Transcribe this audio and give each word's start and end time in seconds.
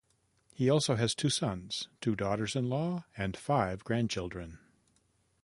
He 0.55 0.67
also 0.67 0.95
has 0.95 1.13
two 1.13 1.29
sons, 1.29 1.87
two 1.99 2.15
daughters-in-law, 2.15 3.05
and 3.15 3.37
five 3.37 3.83
grandchildren. 3.83 4.57